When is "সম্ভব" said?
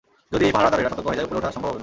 1.55-1.69